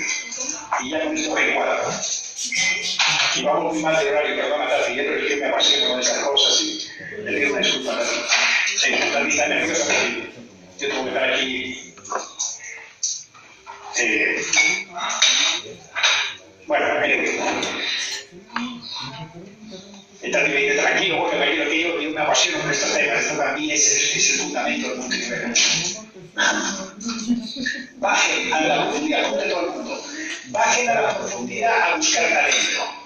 [0.81, 1.91] Y ya con esto me cuadro.
[3.35, 6.17] Y vamos muy mal de horario, perdona, Tati, pero es que me apasiona con esas
[6.19, 6.87] cosas y
[7.23, 9.29] le pido una disculpa a Tati.
[9.29, 10.29] Está nerviosa porque
[10.79, 11.89] yo tengo que estar aquí
[13.97, 14.41] eh,
[16.67, 17.39] bueno, eh,
[20.21, 23.53] esta dice tranquilo, porque tranquilo que yo, yo me apasiono por estos temas, esto para
[23.53, 25.53] mí es, es el fundamento del multinivel.
[27.97, 30.05] Bajen a la profundidad, de todo el mundo,
[30.47, 32.99] bajen a la profundidad a buscar talento.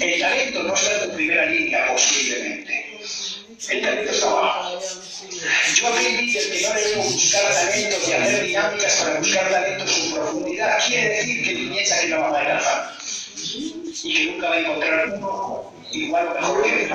[0.00, 2.93] El talento no está en tu primera línea, posiblemente.
[3.68, 4.80] El talento está abajo.
[5.74, 10.78] Yo aprendí que no debemos buscar talentos y hacer dinámicas para buscar talentos en profundidad.
[10.86, 12.96] Quiere decir que piensa que no va a alcanzar
[14.02, 16.90] y que nunca va a encontrar uno igual o mejor que él.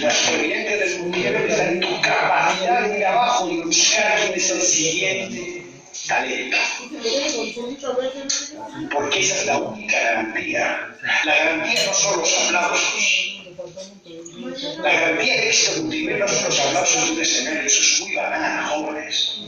[0.00, 4.50] La supervivencia del multinivel está en tu capacidad de ir abajo y buscar quién es
[4.50, 5.66] el siguiente
[6.06, 6.56] talento.
[8.92, 10.94] Porque esa es la única garantía.
[11.24, 13.37] La garantía no son los aplausos.
[14.38, 17.62] La de éxito multimedia no son los aplausos de un escenario.
[17.62, 19.40] Eso es muy banal, jóvenes.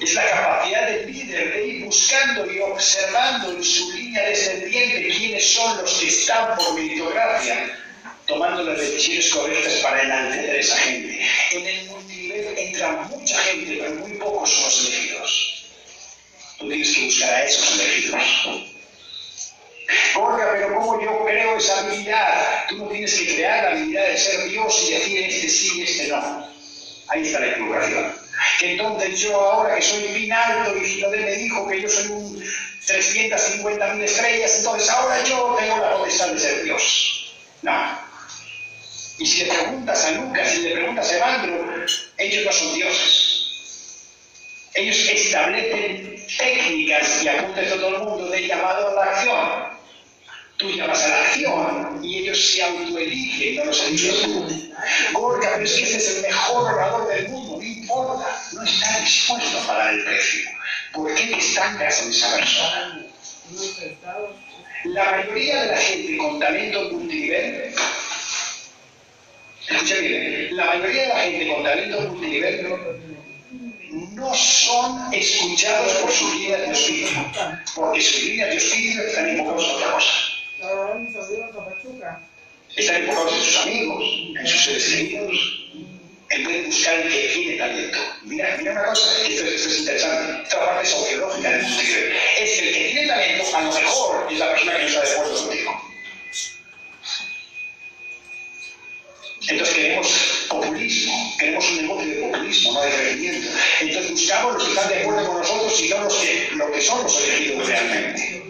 [0.00, 5.46] Es la capacidad del líder de ir buscando y observando en su línea descendiente quiénes
[5.46, 7.78] son los que están por meritocracia
[8.26, 11.20] tomando las decisiones correctas para enaltecer a esa gente.
[11.52, 15.64] En el multinivel entra mucha gente, pero muy pocos son los elegidos.
[16.58, 18.22] Tú tienes que buscar a esos elegidos.
[20.14, 22.64] Gorga, pero ¿cómo yo creo esa habilidad?
[22.68, 25.82] Tú no tienes que crear la habilidad de ser Dios y decir este sí y
[25.82, 26.48] este no.
[27.08, 28.14] Ahí está la equivocación.
[28.62, 32.44] Entonces yo ahora que soy bien alto y Filadel me dijo que yo soy un
[32.86, 37.34] 350.000 estrellas, entonces ahora yo tengo la potestad de ser Dios.
[37.62, 37.98] No.
[39.18, 41.84] Y si le preguntas a Lucas, si le preguntas a Evandro,
[42.16, 43.40] ellos no son dioses.
[44.74, 49.69] Ellos establecen técnicas y apuntan a todo el mundo de llamado a la acción.
[50.60, 54.74] Tú llamas a la acción y ellos se autoeligen, no los eliges tú.
[55.14, 59.00] Gorka, pero es que ese es el mejor orador del mundo, no importa, no está
[59.00, 60.50] dispuesto a pagar el precio.
[60.92, 63.06] ¿Por qué estancas en esa persona?
[64.84, 67.74] La mayoría de la gente con talento multinivel
[69.66, 72.68] Escucha bien, la mayoría de la gente con talento multinivel
[73.90, 77.32] no son escuchados por sus líneas de oficio,
[77.74, 80.29] porque sus líneas de oficio están enfocados en otra cosa.
[82.76, 84.04] Están enfocados en sus amigos,
[84.38, 85.60] en sus seres queridos,
[86.30, 87.98] en poder buscar el que tiene talento.
[88.24, 92.12] Mira, mira una cosa, esto, es interesante, esta parte sociológica del multinivel.
[92.38, 95.10] Es el que tiene talento, a lo mejor es la persona que no está de
[95.10, 95.82] acuerdo contigo.
[99.48, 103.48] Entonces queremos populismo, queremos un negocio de populismo, no de crecimiento.
[103.80, 107.02] Entonces buscamos los que están de acuerdo con nosotros y no que, lo que son
[107.02, 108.49] los elegidos realmente.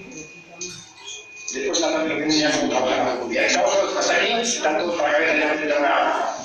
[2.01, 3.45] Tarde lo que enseña cómo trabajar la comunidad.
[3.45, 6.37] Estamos hasta aquí, están todos para cabeza ya no nada.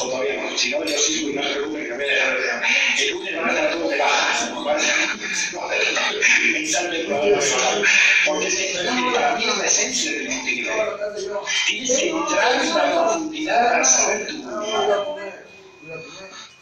[0.00, 0.56] O todavía no.
[0.56, 3.10] Si no, yo sigo y no se preocupen que me voy a dejar de El
[3.10, 4.50] lunes van a estar todos de baja.
[4.50, 4.64] ¿no?
[8.26, 8.78] Porque es
[9.14, 10.76] para mí la esencia del multinivel.
[11.66, 14.42] Tienes que entrar en la profundidad para saber tu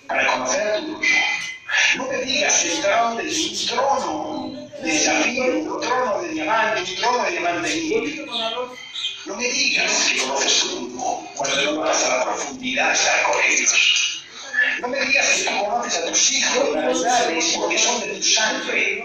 [0.07, 1.07] para conocer a tu grupo.
[1.97, 4.38] No me digas que entraron desde un trono
[4.89, 8.27] de un trono de diamante, un trono de diamante.
[9.27, 13.23] No me digas que conoces tu grupo cuando no vas a la profundidad a estar
[13.25, 14.25] con ellos.
[14.81, 19.05] No me digas que tú conoces a tus hijos naturales porque son de tu sangre.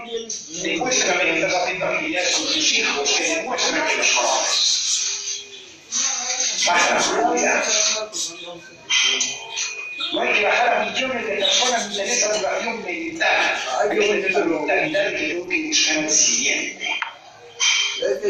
[0.64, 5.44] Demuéstrame que estás haciendo actividades con tus hijos que demuestran que los conoces.
[6.66, 8.10] Baja la
[10.14, 13.62] No hay que bajar a millones de personas tener esa duración mental.
[13.82, 16.88] Hay que tener la mentalidad que tengo que buscar el siguiente.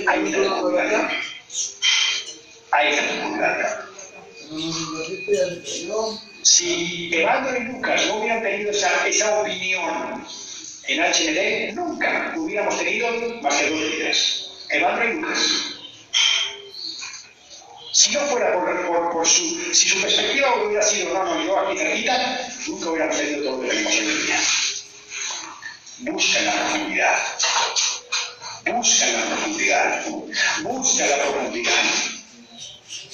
[0.07, 1.09] Ahí está la dificultad.
[2.71, 3.79] Ahí está la dificultad.
[6.43, 10.25] Si Evandro y Lucas no hubieran tenido esa, esa opinión
[10.87, 14.49] en HND, nunca hubiéramos tenido más que dos líderes.
[14.69, 15.72] Evandro y Lucas.
[17.93, 18.51] Si no fuera
[19.11, 23.43] por, su, si su perspectiva hubiera sido, no, no, yo aquí cerquita, nunca hubiéramos tenido
[23.43, 24.31] todo lo que tenemos hoy
[25.99, 26.11] en.
[26.11, 27.19] Busca la profundidad.
[28.65, 30.05] Busca la profundidad.
[30.63, 31.83] Busca la profundidad.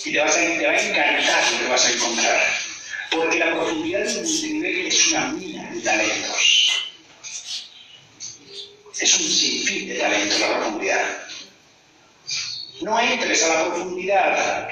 [0.05, 2.39] Y te, vas a, va a encantar lo que vas a encontrar.
[3.11, 6.89] Porque la profundidad del multinivel es una mina de talentos.
[8.97, 11.28] Es un sinfín de talentos la profundidad.
[12.81, 14.69] No entres a la profundidad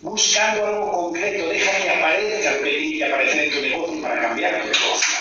[0.00, 4.20] buscando algo concreto, deja que aparezca lo que tiene que aparecer en tu negocio para
[4.20, 5.14] cambiar tu negocio.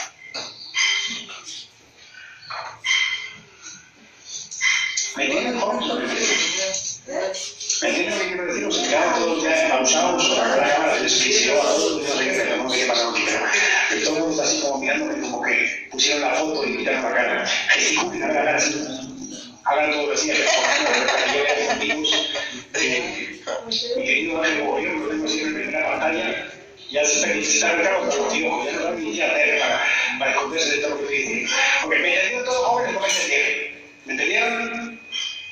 [5.18, 7.02] ¿Me entienden, jóvenes?
[7.82, 8.66] ¿Me entienden lo que quiero decir?
[8.66, 12.58] Os quedaron todos ya pausados o la cámara de descripción, a todos, no sé qué,
[12.58, 13.26] no sé qué pasa aquí,
[13.90, 17.04] pero todo el mundo está así como mirándome como que pusieron la foto y quitaron
[17.04, 17.46] la cara.
[17.46, 19.13] Gesticulen, hagan la cara.
[19.66, 20.34] Hagan todo lo que hacía,
[23.96, 26.52] mi querido yo lo tengo siempre en primera pantalla,
[26.92, 29.86] ya se está, claro mucho contigo, ya no da ni para,
[30.20, 31.52] para esconderse de todo lo que diciendo.
[31.82, 33.74] Porque me entendieron todos jóvenes, no me entendieron.
[34.06, 35.00] ¿Me entendieron?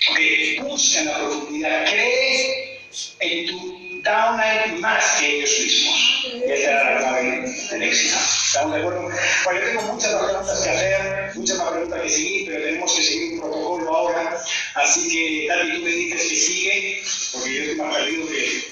[0.09, 0.19] Ok,
[0.67, 2.79] busca la profundidad, cree
[3.19, 6.25] en tu downline más que ellos mismos.
[6.25, 8.17] Y esa era la clave del éxito.
[8.51, 9.09] ¿Estamos de acuerdo?
[9.45, 12.95] Bueno, yo tengo muchas más preguntas que hacer, muchas más preguntas que seguir, pero tenemos
[12.97, 14.43] que seguir un protocolo ahora.
[14.75, 18.63] Así que, Tati, tú me dices que sigue, porque yo estoy más perdido que,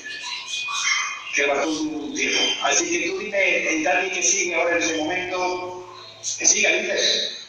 [1.34, 2.42] que todo un tiempo.
[2.64, 5.96] Así que tú dime, Tati, que sigue ahora en ese momento.
[6.38, 7.48] Que siga, dices.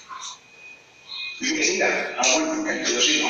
[1.41, 2.17] Dice que siga.
[2.17, 3.29] Ah, bueno, yo sigo.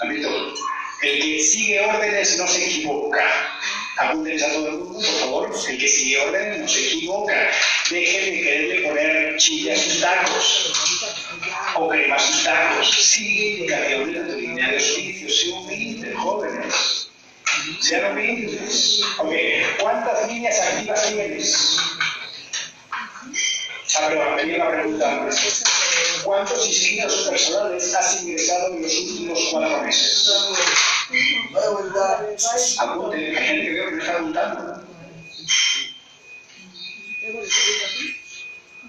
[0.00, 0.54] ¿Han visto?
[1.00, 3.24] El que sigue órdenes no se equivoca.
[3.96, 5.54] Apúntenles a todo el mundo, por favor.
[5.68, 7.50] El que sigue órdenes no se equivoca.
[7.90, 10.72] Dejen de quererle poner chile a sus tacos
[11.76, 12.90] o crema a sus tacos.
[12.90, 15.30] Sigue indicaciones de línea de oficio.
[15.30, 17.08] Sé humilde, jóvenes.
[17.80, 19.00] Sean humildes.
[19.18, 19.32] Ok,
[19.78, 21.76] ¿cuántas líneas activas tienes?
[22.90, 25.64] Ah, la pregunta antes.
[26.24, 30.32] ¿Cuántos inscritos personales has ingresado en los últimos cuatro meses?
[32.78, 34.84] Apunte, hay gente que veo que me está preguntando.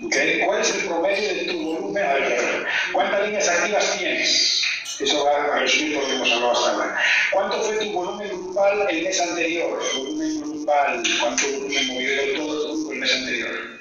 [0.04, 0.42] Okay.
[0.46, 2.04] ¿Cuál es el promedio de tu volumen?
[2.04, 4.62] A ver, ¿cuántas líneas activas tienes?
[5.00, 7.04] Eso va a resumir por lo que hemos hablado hasta ahora.
[7.32, 9.84] ¿Cuánto fue tu volumen grupal el mes anterior?
[9.96, 13.75] Volumen grupal, ¿cuánto volumen movió todo el grupo el mes anterior?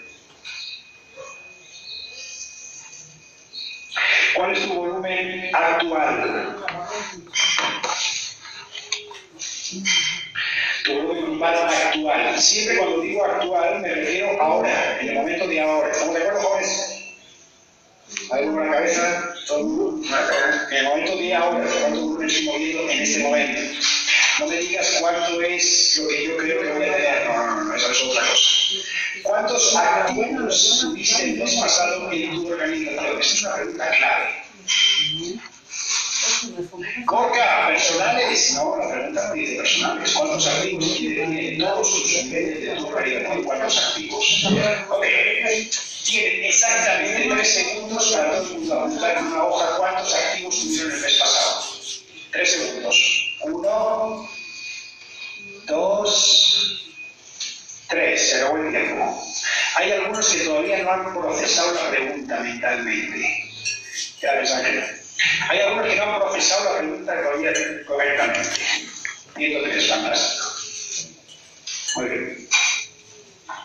[4.44, 6.56] ¿Cuál es tu volumen actual?
[10.84, 12.38] Tu volumen actual.
[12.38, 15.90] Siempre cuando digo actual me refiero ahora, en el momento de ahora.
[15.90, 17.14] ¿Estamos de acuerdo, jóvenes?
[18.32, 19.34] ¿Hay una cabeza?
[20.70, 23.60] En el momento de ahora, cuánto volumen estoy moviendo en este momento.
[24.40, 27.26] No me digas cuánto es lo que yo creo que voy a tener.
[27.26, 28.48] No, no, no, eso es otra cosa.
[29.22, 33.20] ¿Cuántos activos tuviste el mes pasado en tu organización?
[33.20, 34.44] Esa es una pregunta clave.
[37.06, 38.52] Corca, personales.
[38.54, 40.12] No, la pregunta no dice personales.
[40.12, 43.44] ¿Cuántos activos tiene todos sus niveles de tu organización?
[43.44, 44.44] ¿Cuántos activos?
[44.90, 45.04] Ok.
[46.04, 50.92] Tienen exactamente tres segundos para todo el mundo apuntar en una hoja cuántos activos tuvieron
[50.92, 51.64] el mes pasado.
[52.32, 53.23] Tres segundos.
[53.44, 54.28] Uno,
[55.66, 56.90] dos,
[57.88, 58.30] tres.
[58.30, 59.22] Se acabó el tiempo.
[59.76, 63.44] Hay algunos que todavía no han procesado la pregunta mentalmente.
[64.22, 67.52] Ya les Hay algunos que no han procesado la pregunta todavía
[67.86, 68.60] correctamente.
[69.36, 70.46] Y entonces es fantástico.
[71.96, 72.48] Muy bien.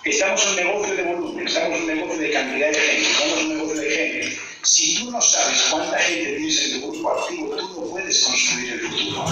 [0.05, 3.37] Estamos en un negocio de volumen, estamos en un negocio de cantidad de gente, estamos
[3.37, 4.39] en un negocio de gente.
[4.63, 8.73] Si tú no sabes cuánta gente tienes en tu grupo activo, tú no puedes construir
[8.73, 9.25] el futuro.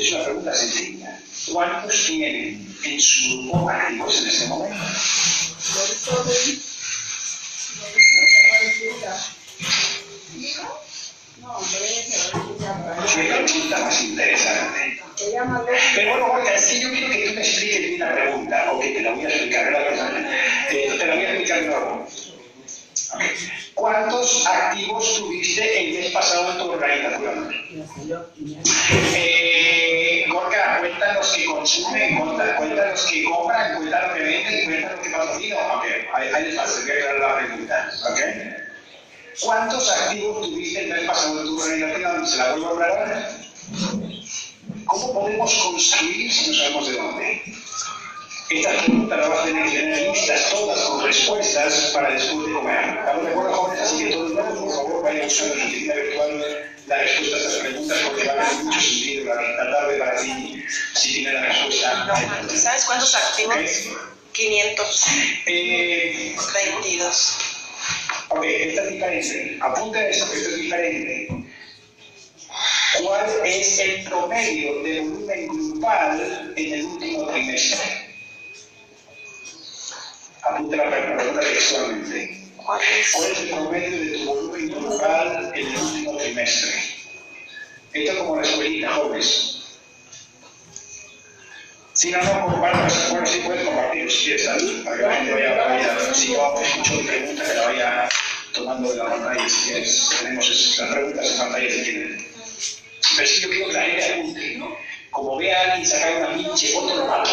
[0.00, 1.20] Es una pregunta sencilla.
[1.52, 4.84] ¿Cuántos tienen en su grupo activos en este momento?
[13.14, 15.02] Qué pregunta más interesante.
[15.96, 18.88] Pero bueno, Olga, es que yo quiero que tú me expliques la pregunta, o que
[18.90, 19.72] te la voy a explicar,
[20.70, 22.06] eh, te la voy a explicar de nuevo.
[23.74, 27.54] ¿Cuántos activos tuviste el mes pasado en tu organización?
[29.14, 29.67] Eh,
[30.88, 35.00] cuenta los que consumen, cuenta, cuenta los que compran, cuenta los que venden, cuenta los
[35.00, 35.70] que patrocinan.
[35.76, 35.84] Ok,
[36.14, 37.90] ahí, ahí les pasa, que la pregunta.
[38.12, 38.56] Okay.
[39.40, 42.26] ¿Cuántos activos tuviste el mes pasado en tu organización?
[42.26, 43.38] ¿Se la vuelvo a aclarar?
[44.86, 47.42] ¿Cómo podemos construir si no sabemos de dónde?
[48.50, 50.16] Esta pregunta la vas a tener que tener con
[51.08, 52.98] respuestas para después de comer.
[52.98, 53.82] ¿Estamos de acuerdo, jóvenes?
[53.82, 56.44] Así que todo el mundo, por favor, vaya usando su tienda virtual
[56.86, 60.64] la respuesta a estas preguntas porque va a tener mucho sentido la, tarde para ti
[60.94, 62.06] si tiene la respuesta.
[62.56, 63.54] ¿Sabes cuántos activos?
[63.54, 63.68] ¿Okay?
[64.32, 65.06] 522.
[65.46, 66.36] Eh,
[68.28, 69.58] ok, esta es diferente.
[69.60, 71.28] Apunta eso, esto es diferente.
[73.02, 78.07] ¿Cuál es el promedio de volumen grupal en el último trimestre?
[80.50, 82.38] La pregunta textualmente.
[82.56, 86.70] ¿Cuál es el promedio de tu volumen grupal en el último trimestre?
[87.92, 89.78] Esto es como la escuelita, jóvenes.
[91.92, 94.46] Si no, no compartas, bueno, sí puedes compartir si quieres,
[94.84, 98.08] para que la gente vaya, vaya si yo escucho mi pregunta, que la vaya
[98.54, 102.28] tomando de la pantalla, si quieres, tenemos las preguntas en pantalla si quieren.
[103.16, 104.60] Pero sí yo quiero que la gente apunte,
[105.18, 107.30] como ve a alguien sacar una pinche foto, lo mata.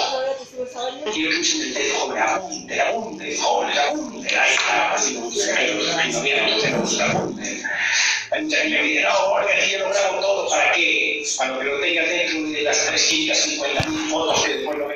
[1.14, 5.56] Quiero que usen el dedo, joven, apunte, apunte, jóvenes, apunte, ahí está, así no gusta,
[5.56, 7.64] ahí no entonces no gusta, apunte.
[8.32, 11.24] Hay mucha gente que dice, no, Jorge, yo lo grabo todo, ¿para qué?
[11.38, 14.88] Para que lo tengas dentro de las 350.000 fotos que después lo